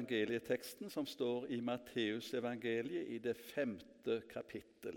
[0.00, 4.96] evangelieteksten som står i Matteusevangeliet i det femte kapittel,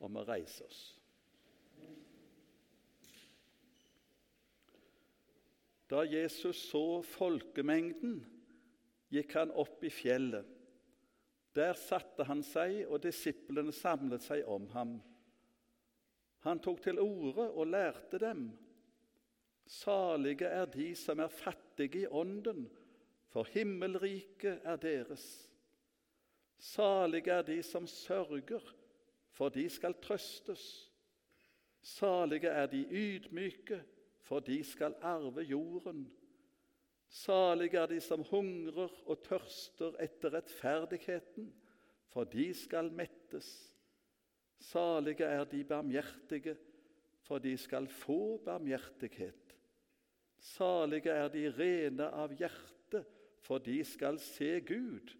[0.00, 0.80] om å reise oss.
[5.88, 8.20] Da Jesus så folkemengden,
[9.12, 10.46] gikk han opp i fjellet.
[11.56, 14.98] Der satte han seg, og disiplene samlet seg om ham.
[16.44, 18.50] Han tok til orde og lærte dem.
[19.68, 22.68] Salige er de som er fattige i ånden,
[23.28, 25.24] for himmelriket er deres.
[26.58, 28.74] Salige er de som sørger,
[29.30, 30.90] for de skal trøstes.
[31.82, 33.82] Salige er de ydmyke,
[34.20, 36.08] for de skal arve jorden.
[37.08, 41.52] Salige er de som hungrer og tørster etter rettferdigheten,
[42.08, 43.48] for de skal mettes.
[44.58, 46.56] Salige er de barmhjertige,
[47.22, 49.56] for de skal få barmhjertighet.
[50.38, 53.04] Salige er de rene av hjerte,
[53.40, 55.14] for de skal se Gud.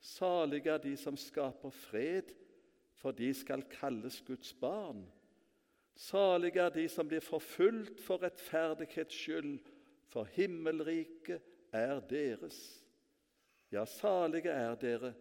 [0.00, 2.32] Salige er de som skaper fred,
[2.94, 5.04] for de skal kalles Guds barn.
[5.96, 9.58] Salige er de som blir forfulgt for rettferdighets skyld,
[10.08, 11.42] for himmelriket
[11.72, 12.84] er deres.
[13.72, 15.14] Ja, salige er dere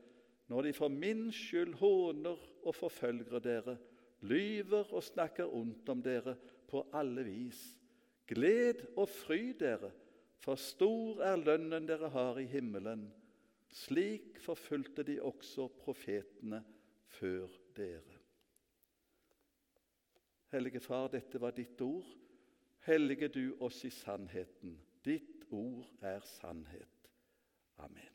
[0.52, 3.78] når de for min skyld håner og forfølger dere,
[4.22, 6.36] lyver og snakker ondt om dere
[6.68, 7.62] på alle vis.
[8.28, 9.94] Gled og fry dere,
[10.42, 13.06] for stor er lønnen dere har i himmelen.
[13.72, 16.64] Slik forfulgte de også profetene
[17.14, 18.18] før dere.
[20.52, 22.10] Hellige Far, dette var ditt ord.
[22.84, 24.76] Hellige du oss i sannheten.
[25.06, 27.12] Ditt ord er sannhet.
[27.78, 28.11] Amen.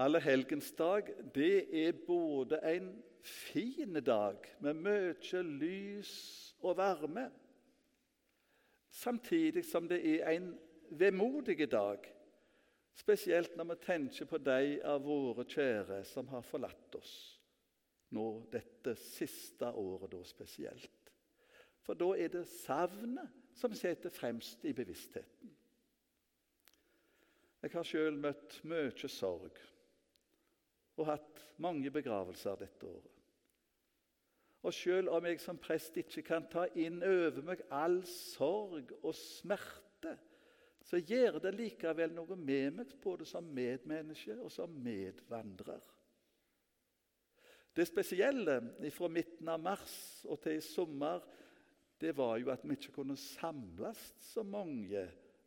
[0.00, 6.12] Allehelgensdag det er både en fin dag med mye lys
[6.64, 7.26] og varme,
[8.90, 10.54] samtidig som det er en
[10.90, 12.06] vemodig dag,
[12.96, 17.12] spesielt når vi tenker på de av våre kjære som har forlatt oss
[18.16, 21.12] nå dette siste året da spesielt.
[21.84, 25.52] For da er det savnet som sitter fremst i bevisstheten.
[27.60, 29.60] Jeg har sjøl møtt mye sorg
[31.00, 33.16] og hatt mange begravelser dette året.
[34.60, 39.14] Og selv om jeg som prest ikke kan ta inn over meg all sorg og
[39.16, 40.12] smerte,
[40.84, 45.80] så gjør det likevel noe med meg både som medmenneske og som medvandrer.
[47.76, 48.58] Det spesielle
[48.92, 49.96] fra midten av mars
[50.26, 51.22] og til i sommer
[52.00, 55.04] det var jo at vi ikke kunne samles så mange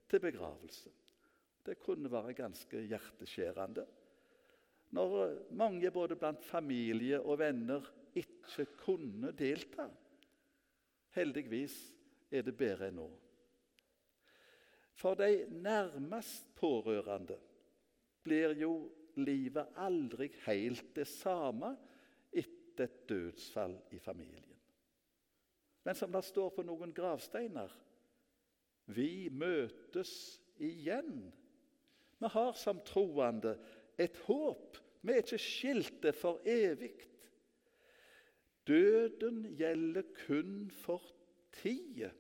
[0.10, 0.92] til begravelse.
[1.66, 3.86] Det kunne være ganske hjerteskjærende
[4.94, 9.88] når mange både blant familie og venner ikke kunne delta.
[11.14, 11.76] Heldigvis
[12.34, 13.08] er det bedre enn nå.
[14.94, 17.40] For de nærmest pårørende
[18.24, 18.74] blir jo
[19.18, 21.74] livet aldri helt det samme
[22.30, 24.60] etter et dødsfall i familien.
[25.84, 27.74] Men som det står på noen gravsteiner
[28.92, 30.14] vi møtes
[30.64, 31.32] igjen.
[32.20, 33.56] Vi har som troende
[34.00, 34.80] et håp.
[35.04, 36.94] Vi er ikke skilte for evig.
[38.68, 41.04] Døden gjelder kun for
[41.52, 42.12] tida.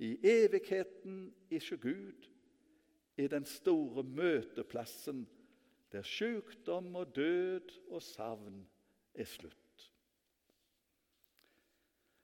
[0.00, 2.28] I evigheten ikke Gud
[3.16, 5.26] i den store møteplassen
[5.92, 8.62] der sykdom og død og savn
[9.14, 9.56] er slutt.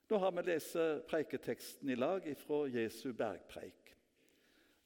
[0.09, 0.76] Nå har vi lest
[1.10, 3.92] preiketeksten i lag fra Jesu bergpreik.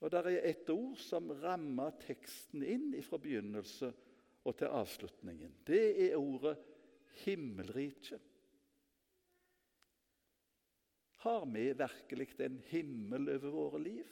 [0.00, 3.92] Og Der er et ord som rammer teksten inn fra begynnelse
[4.44, 5.54] og til avslutningen.
[5.66, 6.58] Det er ordet
[7.24, 8.18] 'himmelrike'.
[11.20, 14.06] Har vi virkelig en himmel over våre liv?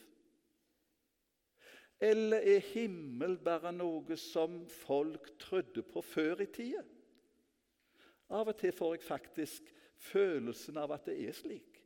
[2.00, 6.84] Eller er himmel bare noe som folk trodde på før i tida?
[8.30, 9.72] Av og til får jeg faktisk
[10.10, 11.80] følelsen av at det er slik.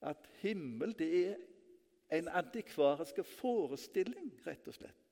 [0.00, 1.40] At himmel det er
[2.18, 5.09] en antikvarisk forestilling, rett og slett.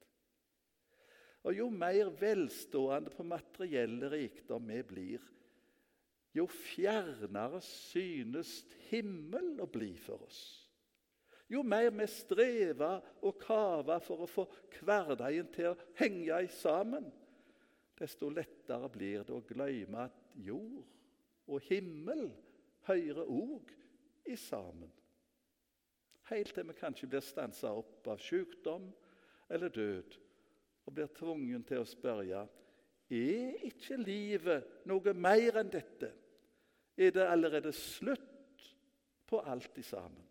[1.46, 5.22] Og Jo mer velstående på materielle rikdom vi blir,
[6.36, 10.40] jo fjernere synes himmel å bli for oss.
[11.48, 14.44] Jo mer vi strever og kaver for å få
[14.76, 17.08] hverdagen til å henge sammen,
[17.98, 20.84] desto lettere blir det å glemme at jord
[21.48, 22.28] og himmel
[22.86, 23.72] hører òg
[24.28, 24.92] i sammen.
[26.28, 28.90] Helt til vi kanskje blir stansa opp av sykdom
[29.48, 30.18] eller død
[30.88, 32.46] og blir tvungen til å spørre
[33.12, 36.08] Er ikke livet noe mer enn dette?
[36.96, 38.64] Er det allerede slutt
[39.28, 40.24] på alt i sammen?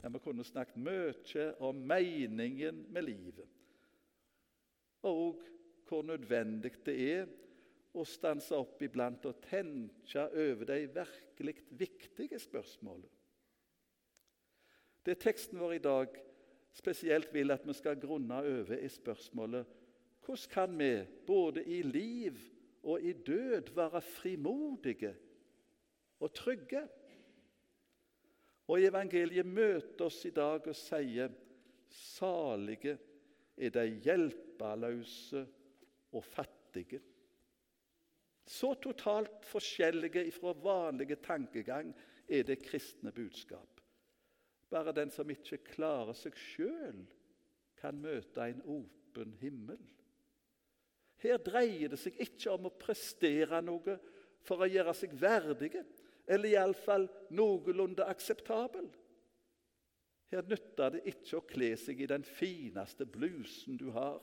[0.00, 3.48] Ja, Vi kunne snakket mye om meningen med livet,
[5.02, 5.42] og
[5.88, 7.28] hvor nødvendig det er
[7.92, 13.12] å stanse opp iblant og tenke over de virkelig viktige spørsmålene.
[15.04, 16.20] Det teksten vår i dag
[16.72, 19.76] spesielt vil at vi skal grunne over, er spørsmålet
[20.24, 22.36] hvordan kan vi både i liv
[22.82, 25.14] og i død være frimodige
[26.20, 26.82] og trygge?
[28.68, 31.32] Og Evangeliet møter oss i dag og sier
[31.90, 32.98] salige
[33.58, 35.42] er de hjelpeløse
[36.12, 37.00] og fattige.
[38.46, 41.90] Så totalt forskjellige fra vanlige tankegang
[42.28, 43.79] er det kristne budskap.
[44.70, 47.02] Bare den som ikke klarer seg sjøl,
[47.80, 49.80] kan møte en åpen himmel.
[51.20, 53.96] Her dreier det seg ikke om å prestere noe
[54.46, 55.82] for å gjøre seg verdige,
[56.30, 58.86] eller iallfall noenlunde akseptabel.
[60.30, 64.20] Her nytter det ikke å kle seg i den fineste blusen du har,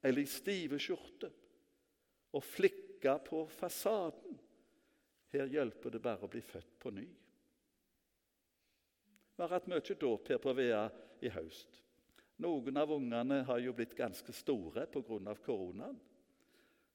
[0.00, 1.28] eller i stive skjorte,
[2.32, 4.40] og flikke på fasaden.
[5.34, 7.06] Her hjelper det bare å bli født på ny.
[9.36, 10.86] Vi har hatt mye dåp her på Vea
[11.20, 11.82] i høst.
[12.40, 15.34] Noen av ungene har jo blitt ganske store pga.
[15.44, 15.98] koronaen.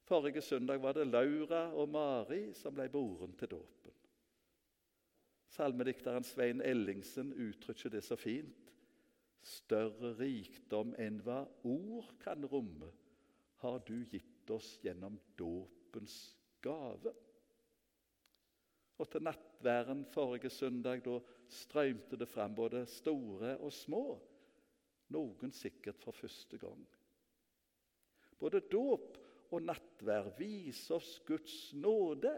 [0.03, 3.93] Forrige søndag var det Laura og Mari som ble boren til dåpen.
[5.51, 8.73] Salmedikteren Svein Ellingsen uttrykker det så fint.
[9.43, 12.89] Større rikdom enn hva ord kan romme,
[13.61, 17.13] har du gitt oss gjennom dåpens gave.
[19.01, 21.17] Og til nattværen forrige søndag da
[21.49, 24.03] strømte det fram både store og små,
[25.11, 26.83] noen sikkert for første gang.
[28.39, 29.17] Både dåp
[29.51, 32.31] og nattvær viser oss Guds nåde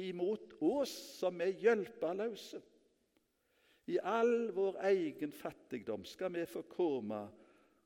[0.00, 2.60] imot oss som er hjelpeløse.
[3.90, 7.24] I all vår egen fattigdom skal vi få komme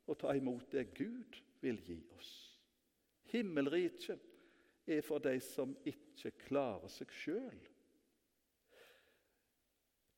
[0.04, 2.32] og ta imot det Gud vil gi oss.
[3.32, 4.20] Himmelriket
[4.86, 7.62] er for de som ikke klarer seg sjøl.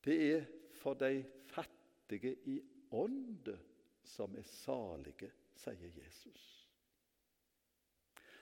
[0.07, 2.61] Det er for de fattige i
[2.95, 3.57] ånde
[4.07, 5.27] som er salige,
[5.59, 6.45] sier Jesus.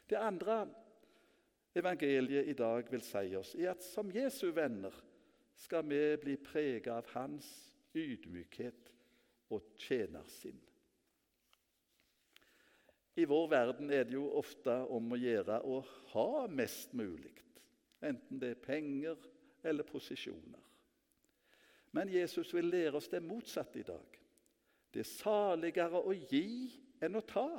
[0.05, 0.59] Det andre
[1.75, 4.93] evangeliet i dag vil si oss, er at som Jesu venner
[5.57, 7.47] skal vi bli preget av hans
[7.95, 8.91] ydmykhet
[9.55, 10.61] og tjenersinn.
[13.15, 15.79] I vår verden er det jo ofte om å gjøre å
[16.11, 17.33] ha mest mulig,
[18.03, 19.29] enten det er penger
[19.63, 20.61] eller posisjoner.
[21.95, 24.19] Men Jesus vil lære oss det motsatte i dag.
[24.91, 26.67] Det er saligere å gi
[27.03, 27.49] enn å ta.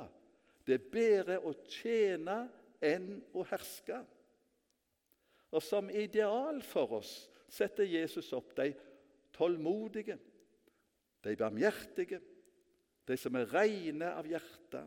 [0.65, 2.37] Det er bedre å tjene
[2.83, 3.99] enn å herske.
[5.53, 7.13] Og Som ideal for oss
[7.49, 8.73] setter Jesus opp de
[9.33, 10.17] tålmodige,
[11.23, 12.19] de barmhjertige,
[13.07, 14.83] de som er rene av hjerte,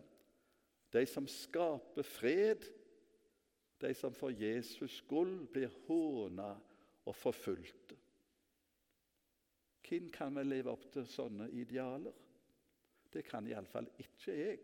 [0.93, 2.67] de som skaper fred,
[3.81, 6.53] de som for Jesus skyld blir håna
[7.07, 7.97] og forfulgte.
[9.91, 12.15] Hvem kan vi leve opp til sånne idealer?
[13.11, 14.61] Det kan iallfall ikke jeg.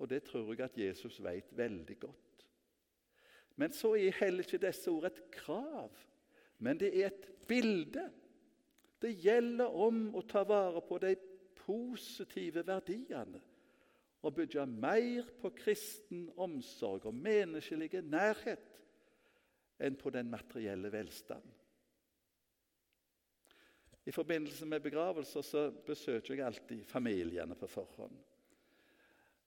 [0.00, 2.44] Og det tror jeg at Jesus vet veldig godt.
[3.60, 5.92] Men så er heller ikke disse ord et krav,
[6.58, 8.08] men det er et bilde.
[9.02, 11.12] Det gjelder om å ta vare på de
[11.60, 13.42] positive verdiene
[14.24, 18.80] og bygge mer på kristen omsorg og menneskelig nærhet
[19.84, 21.44] enn på den materielle velstand.
[24.04, 28.16] I forbindelse med begravelser så besøker jeg alltid familiene på forhånd.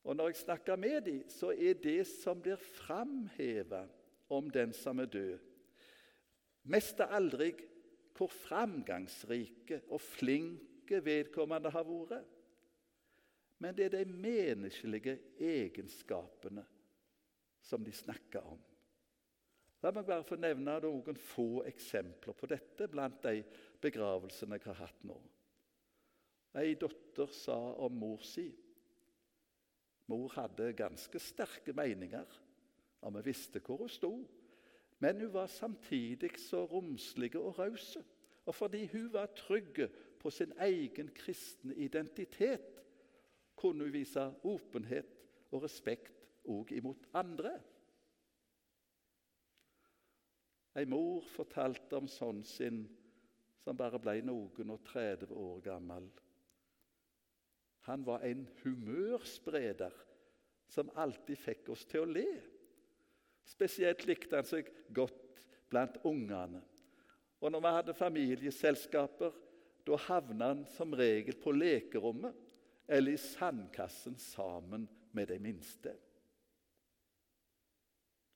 [0.03, 3.85] Og Når jeg snakker med dem, så er det som blir framheva
[4.29, 5.39] om den som er død,
[6.63, 7.51] mest av aldri
[8.17, 12.33] hvor framgangsrike og flinke vedkommende har vært.
[13.59, 16.63] Men det er de menneskelige egenskapene
[17.61, 18.59] som de snakker om.
[19.83, 23.43] La meg bare få nevne noen få eksempler på dette blant de
[23.81, 25.17] begravelsene jeg har hatt nå.
[26.57, 28.47] Ei datter sa om mor si
[30.07, 32.27] Mor hadde ganske sterke meninger,
[33.03, 34.11] og vi visste hvor hun sto.
[35.03, 37.97] Men hun var samtidig så romslig og raus.
[38.47, 39.83] Og fordi hun var trygg
[40.19, 42.83] på sin egen kristne identitet,
[43.55, 45.11] kunne hun vise åpenhet
[45.51, 46.13] og respekt
[46.47, 47.57] òg imot andre.
[50.77, 52.83] Ei mor fortalte om sønnen sin
[53.63, 56.05] som bare ble noen og 30 år gammel.
[57.87, 59.95] Han var en humørspreder
[60.69, 62.27] som alltid fikk oss til å le
[63.47, 66.59] Spesielt likte han seg godt blant ungene.
[67.39, 69.37] Og når vi hadde familieselskaper,
[69.87, 72.35] da havna han som regel på lekerommet
[72.91, 74.83] eller i sandkassen sammen
[75.15, 75.93] med de minste.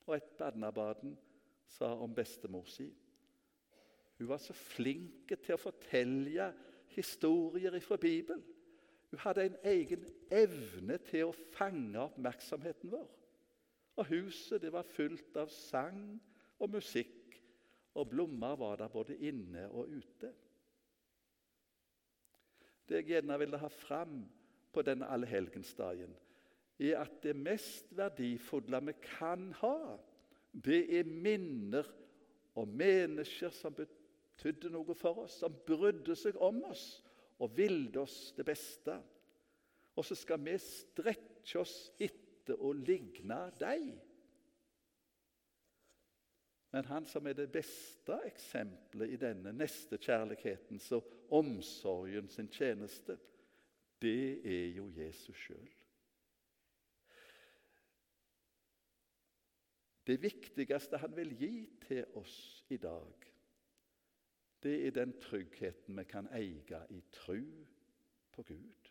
[0.07, 1.17] Og et Badnabaden
[1.71, 2.89] sa om bestemor si
[4.17, 6.51] Hun var så flink til å fortelle
[6.93, 8.43] historier fra Bibelen.
[9.09, 13.07] Hun hadde en egen evne til å fange oppmerksomheten vår.
[13.97, 16.03] Og huset var fullt av sang
[16.61, 17.39] og musikk,
[17.97, 20.29] og blomster var der både inne og ute.
[22.87, 24.21] Det jeg gjerne ville ha fram
[24.71, 26.13] på denne allehelgensdagen,
[26.79, 29.97] er at det mest verdifulle vi kan ha,
[30.51, 31.87] det er minner
[32.59, 36.85] om mennesker som betydde noe for oss, som brydde seg om oss
[37.41, 38.97] og ville oss det beste.
[39.95, 43.91] Og så skal vi strekke oss etter å ligne dem.
[46.71, 53.17] Men han som er det beste eksempelet i denne nestekjærlighetens og omsorgen sin tjeneste,
[54.01, 55.67] det er jo Jesus sjøl.
[60.11, 61.53] Det viktigste han vil gi
[61.85, 63.27] til oss i dag,
[64.63, 67.37] det er den tryggheten vi kan eie i tru
[68.35, 68.89] på Gud.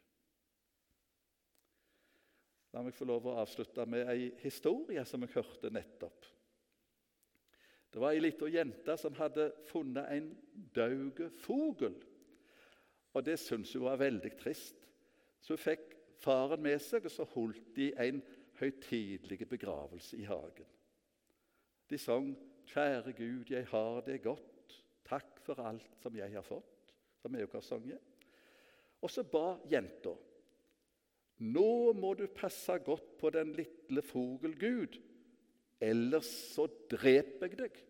[2.73, 6.25] La meg få lov å avslutte med ei historie som jeg hørte nettopp.
[7.93, 10.33] Det var ei lita jente som hadde funnet en
[10.73, 12.01] død fugl.
[13.13, 14.89] Og Det syntes hun var veldig trist.
[15.41, 18.25] Så hun fikk faren med seg, og så holdt de en
[18.61, 20.77] høytidelig begravelse i hagen.
[21.91, 24.77] De sang 'Kjære Gud, jeg har det godt.
[25.05, 27.99] Takk for alt som jeg har fått', som jeg har sunget.
[29.03, 30.15] Og så ba jenta
[31.41, 35.01] 'Nå må du passe godt på den lille fogel Gud,
[35.81, 37.83] ellers så dreper jeg deg'.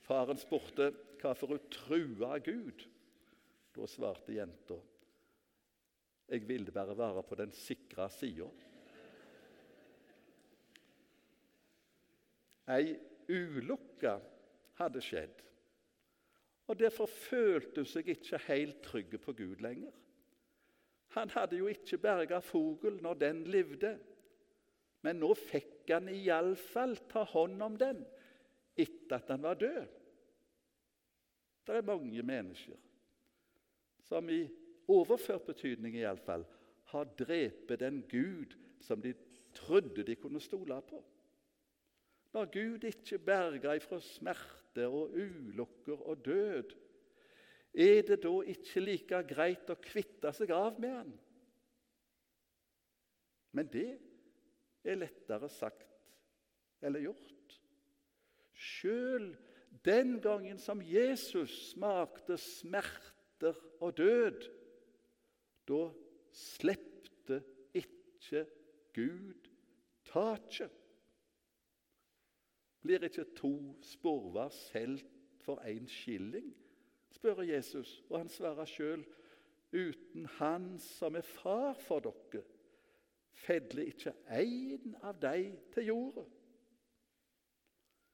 [0.00, 2.86] Faren spurte hvorfor hun trua Gud.
[3.74, 4.80] Da svarte jenta
[6.28, 8.48] jeg ville bare være på den sikre sida.
[12.72, 12.96] Ei
[13.30, 14.16] ulykke
[14.80, 15.42] hadde skjedd,
[16.66, 19.94] og derfor følte hun seg ikke helt trygg på Gud lenger.
[21.14, 23.94] Han hadde jo ikke berga fuglen når den levde,
[25.06, 28.02] men nå fikk han iallfall ta hånd om den
[28.76, 29.86] etter at han var død.
[31.66, 32.78] Det er mange mennesker
[34.06, 34.42] som i
[34.92, 36.44] overført betydning iallfall
[36.92, 39.14] har drept den Gud som de
[39.56, 41.00] trodde de kunne stole på.
[42.36, 46.74] Når Gud ikke berga ifra smerte og ulykker og død,
[47.72, 51.14] er det da ikke like greit å kvitte seg av med han?
[53.56, 53.88] Men det
[54.84, 55.88] er lettere sagt
[56.84, 57.56] eller gjort.
[58.52, 59.30] Sjøl
[59.88, 64.44] den gangen som Jesus smakte smerter og død,
[65.72, 65.84] da
[66.36, 67.40] slepte
[67.72, 68.44] ikke
[68.92, 69.48] Gud
[70.12, 70.85] taket.
[72.86, 73.52] Blir ikke to
[73.82, 75.10] sporver solgt
[75.42, 76.54] for én skilling?
[77.10, 79.04] spør Jesus, og han svarer sjøl.
[79.72, 82.44] Uten Han som er far for dere,
[83.34, 86.24] fedler ikke én av dem til jorda.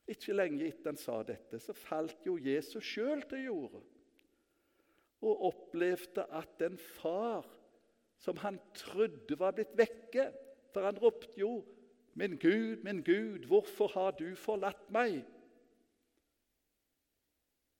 [0.08, 3.82] Ikke lenge etter han sa dette, så falt jo Jesus sjøl til jorda
[5.22, 7.46] og opplevde at den far
[8.18, 10.30] som han trodde var blitt vekke
[10.72, 11.60] For han ropte jo
[12.14, 15.24] 'Min Gud, min Gud, hvorfor har du forlatt meg?'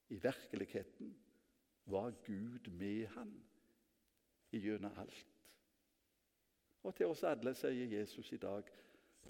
[0.08, 1.16] I virkeligheten
[1.84, 3.42] var Gud med ham
[4.52, 5.26] gjennom alt.
[6.82, 8.66] Og til oss alle sier Jesus i dag,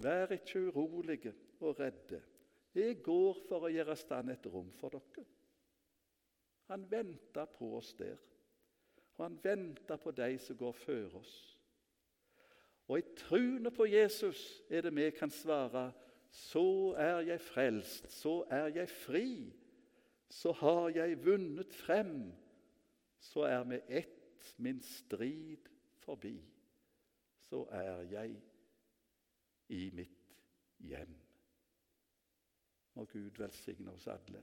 [0.03, 2.23] vær ikke urolige og redde.
[2.75, 5.25] Jeg går for å gjøre stand et rom for dere.
[6.73, 8.17] Han venter på oss der.
[9.19, 11.52] Og han venter på de som går før oss.
[12.89, 15.93] Og i truende på Jesus er det vi kan svare
[16.33, 19.53] så er jeg frelst, så er jeg fri,
[20.33, 22.33] så har jeg vunnet frem,
[23.21, 25.69] så er med ett min strid
[26.01, 26.39] forbi,
[27.37, 28.41] så er jeg
[29.69, 30.33] i mitt
[30.79, 31.15] hjem.
[32.95, 34.41] Må Gud velsigne oss alle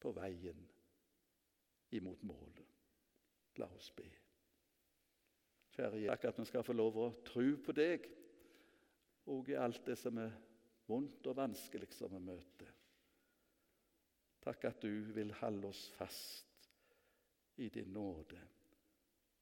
[0.00, 0.60] på veien
[1.96, 2.64] imot målet.
[3.56, 4.06] La oss be.
[5.78, 8.06] Kjære takk at vi skal få lov å tro på deg
[9.30, 10.32] og i alt det som er
[10.88, 12.72] vondt og vanskelig som vi møter.
[14.42, 16.66] Takk at du vil holde oss fast
[17.62, 18.40] i din nåde,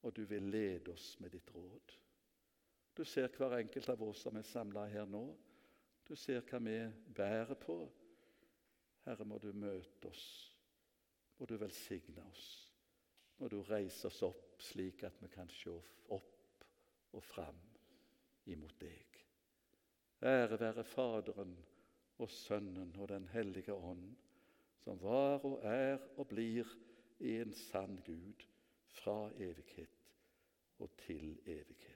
[0.03, 1.97] og du vil lede oss med ditt råd.
[2.97, 5.25] Du ser hver enkelt av oss som er samla her nå.
[6.05, 6.77] Du ser hva vi
[7.17, 7.81] bærer på.
[9.09, 10.29] Herre, må du møte oss.
[11.39, 12.66] Må du velsigne oss.
[13.39, 15.73] Må du reiser oss opp slik at vi kan se
[16.17, 16.67] opp
[17.17, 17.59] og fram
[18.53, 19.19] imot deg.
[20.25, 21.57] Ære være Faderen
[22.19, 24.09] og Sønnen og Den hellige ånd,
[24.85, 26.71] som var og er og blir
[27.21, 28.47] en sann Gud
[29.01, 30.11] fra evighet
[30.79, 31.96] og til evighet.